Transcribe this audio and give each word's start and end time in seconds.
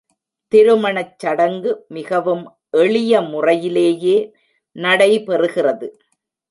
திருமணச் 0.51 1.19
சடங்கு 1.19 1.71
மிகவும் 1.97 2.43
எளிய 2.83 3.21
முறையிலேயே 3.21 4.17
நடைபெறுகிறது. 4.75 5.89